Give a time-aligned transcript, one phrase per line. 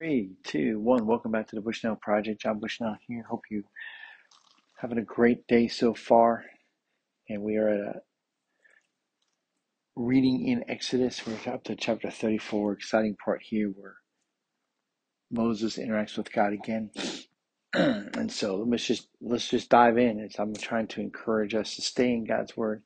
[0.00, 1.06] Three, two, one.
[1.06, 2.40] Welcome back to the Bushnell Project.
[2.40, 3.22] John Bushnell here.
[3.28, 3.64] Hope you
[4.78, 6.46] having a great day so far.
[7.28, 8.02] And we are at a
[9.96, 11.20] reading in Exodus.
[11.26, 12.72] We're up to chapter 34.
[12.72, 13.96] Exciting part here where
[15.30, 16.90] Moses interacts with God again.
[17.74, 20.18] and so let's just let's just dive in.
[20.18, 22.82] As I'm trying to encourage us to stay in God's word,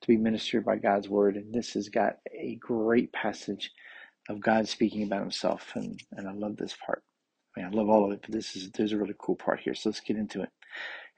[0.00, 1.36] to be ministered by God's word.
[1.36, 3.70] And this has got a great passage
[4.28, 5.72] of God speaking about himself.
[5.74, 7.02] And, and I love this part.
[7.56, 9.60] I mean, I love all of it, but this is there's a really cool part
[9.60, 9.74] here.
[9.74, 10.50] So let's get into it.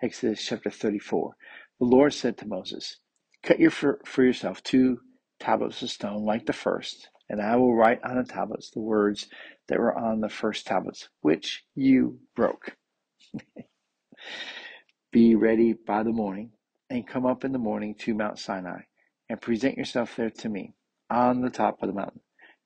[0.02, 1.34] Exodus chapter 34.
[1.80, 2.98] The Lord said to Moses,
[3.42, 5.00] Cut your for, for yourself two
[5.40, 9.28] tablets of stone like the first, and I will write on the tablets the words
[9.68, 12.76] that were on the first tablets, which you broke.
[15.12, 16.52] Be ready by the morning,
[16.90, 18.82] and come up in the morning to Mount Sinai,
[19.28, 20.74] and present yourself there to me
[21.10, 22.20] on the top of the mountain.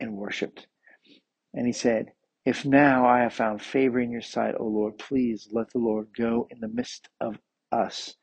[0.00, 0.66] and worshipped.
[1.54, 2.12] And he said,
[2.44, 6.08] If now I have found favor in your sight, O Lord, please let the Lord
[6.16, 7.38] go in the midst of
[7.72, 8.14] us.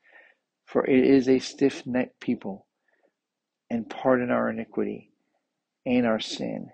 [0.66, 2.66] For it is a stiff necked people,
[3.70, 5.10] and pardon our iniquity
[5.84, 6.68] and our sin,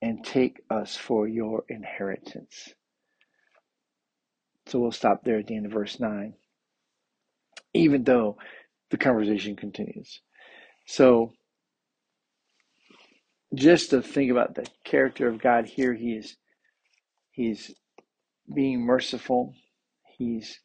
[0.00, 2.74] and take us for your inheritance.
[4.66, 6.34] So we'll stop there at the end of verse 9,
[7.74, 8.38] even though
[8.90, 10.20] the conversation continues.
[10.86, 11.32] So
[13.54, 16.36] just to think about the character of God here, he is
[17.30, 17.74] he's
[18.52, 19.54] being merciful,
[20.16, 20.60] he's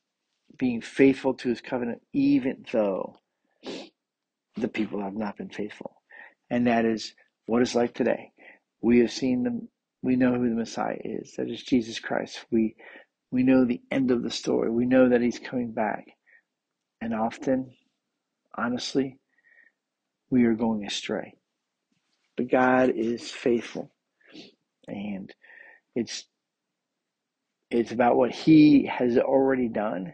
[0.58, 3.18] being faithful to his covenant, even though
[4.56, 6.02] the people have not been faithful.
[6.50, 7.14] And that is
[7.46, 8.32] what it's like today.
[8.82, 9.70] We have seen them
[10.02, 11.34] we know who the Messiah is.
[11.38, 12.46] That is Jesus Christ.
[12.52, 12.76] We
[13.32, 14.72] we know the end of the story.
[14.72, 16.06] We know that he's coming back.
[17.02, 17.72] And often,
[18.58, 19.20] honestly,
[20.30, 21.39] we are going astray.
[22.40, 23.92] But God is faithful.
[24.88, 25.34] And
[25.94, 26.24] it's
[27.70, 30.14] it's about what he has already done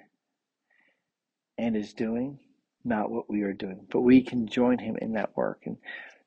[1.59, 2.39] and is doing,
[2.83, 3.85] not what we are doing.
[3.91, 5.61] But we can join him in that work.
[5.67, 5.77] And,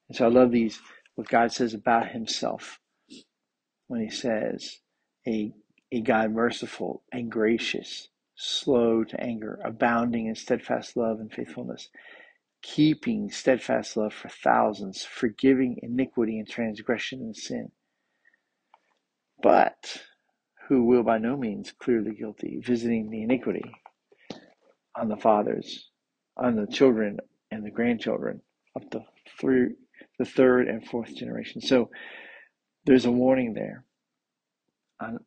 [0.08, 0.80] and so I love these
[1.16, 2.78] what God says about himself
[3.88, 4.78] when he says
[5.26, 5.52] a
[5.90, 11.88] a God merciful and gracious, slow to anger, abounding in steadfast love and faithfulness,
[12.62, 17.70] keeping steadfast love for thousands, forgiving iniquity and transgression and sin,
[19.42, 20.02] but
[20.68, 23.64] who will by no means clear the guilty, visiting the iniquity
[24.96, 25.90] on the fathers,
[26.36, 27.18] on the children
[27.50, 28.40] and the grandchildren,
[28.76, 29.00] up to
[29.40, 29.74] through
[30.18, 31.60] the third and fourth generation.
[31.60, 31.90] So
[32.84, 33.84] there's a warning there
[35.00, 35.18] on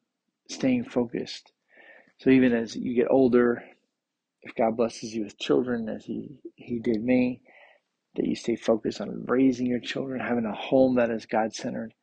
[0.50, 1.52] staying focused.
[2.20, 3.64] So even as you get older,
[4.44, 7.42] if God blesses you with children, as He He did me,
[8.16, 11.94] that you stay focused on raising your children, having a home that is God centered,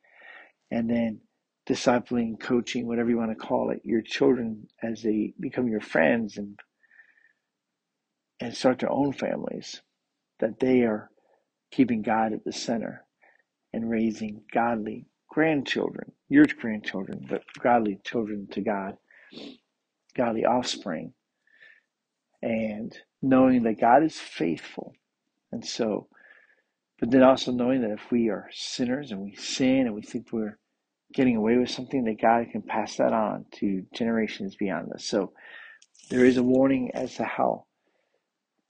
[0.70, 1.20] and then
[1.68, 6.36] discipling, coaching, whatever you want to call it, your children as they become your friends
[6.38, 6.58] and
[8.40, 9.82] and start their own families,
[10.38, 11.10] that they are
[11.72, 13.04] keeping God at the center
[13.72, 18.96] and raising godly grandchildren, your grandchildren, but godly children to God,
[20.16, 21.12] godly offspring
[22.42, 24.92] and knowing that God is faithful.
[25.52, 26.08] And so,
[27.00, 30.32] but then also knowing that if we are sinners and we sin and we think
[30.32, 30.58] we're
[31.14, 35.04] getting away with something, that God can pass that on to generations beyond us.
[35.04, 35.32] So
[36.10, 37.66] there is a warning as to how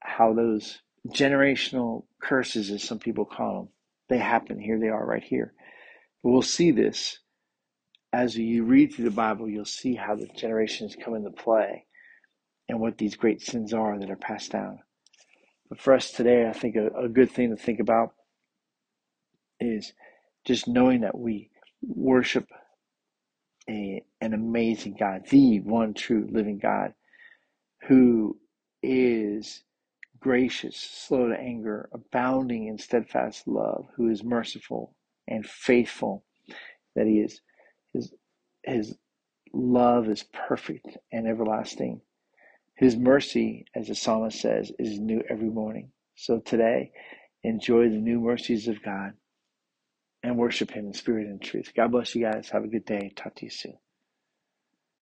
[0.00, 3.69] how those generational curses, as some people call them,
[4.09, 4.59] they happen.
[4.59, 5.53] Here they are right here.
[6.23, 7.19] But we'll see this
[8.12, 11.85] as you read through the Bible, you'll see how the generations come into play
[12.69, 14.81] and what these great sins are that are passed down.
[15.69, 18.15] But for us today, I think a, a good thing to think about
[19.61, 19.93] is
[20.44, 21.50] just knowing that we
[21.82, 22.49] worship
[23.69, 26.94] a, an amazing God, the one true living God
[27.88, 28.38] who
[28.82, 29.62] is
[30.20, 34.94] gracious, slow to anger, abounding in steadfast love, who is merciful
[35.29, 36.25] and faithful,
[36.97, 37.41] that he is
[37.93, 38.12] his
[38.65, 38.97] his
[39.53, 42.00] love is perfect and everlasting.
[42.78, 45.92] His mercy, as the psalmist says, is new every morning.
[46.16, 46.92] So today,
[47.44, 49.14] enjoy the new mercies of God
[50.22, 51.72] and worship him in spirit and truth.
[51.76, 52.50] God bless you guys.
[52.50, 53.12] Have a good day.
[53.16, 53.78] Talk to you soon.